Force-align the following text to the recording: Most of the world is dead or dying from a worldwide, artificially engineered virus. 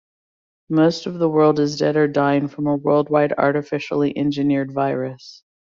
Most 0.71 1.05
of 1.05 1.19
the 1.19 1.29
world 1.29 1.59
is 1.59 1.77
dead 1.77 1.95
or 1.95 2.07
dying 2.07 2.47
from 2.47 2.65
a 2.65 2.75
worldwide, 2.75 3.33
artificially 3.33 4.11
engineered 4.17 4.71
virus. 4.71 5.43